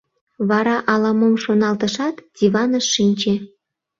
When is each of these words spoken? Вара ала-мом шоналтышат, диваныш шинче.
Вара 0.49 0.75
ала-мом 0.93 1.35
шоналтышат, 1.43 2.15
диваныш 2.37 2.85
шинче. 2.93 3.33